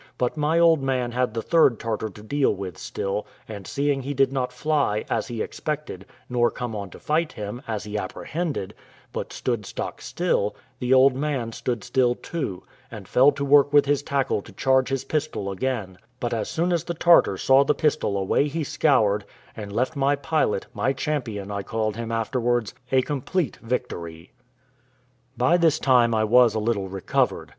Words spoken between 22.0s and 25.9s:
afterwards, a complete victory. By this